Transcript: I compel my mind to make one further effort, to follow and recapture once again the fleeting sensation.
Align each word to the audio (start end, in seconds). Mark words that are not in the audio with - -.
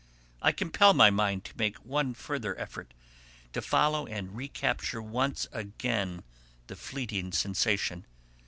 I 0.41 0.51
compel 0.51 0.95
my 0.95 1.11
mind 1.11 1.43
to 1.45 1.57
make 1.57 1.77
one 1.77 2.15
further 2.15 2.59
effort, 2.59 2.95
to 3.53 3.61
follow 3.61 4.07
and 4.07 4.35
recapture 4.35 4.99
once 4.99 5.45
again 5.51 6.23
the 6.65 6.75
fleeting 6.75 7.33
sensation. 7.33 8.07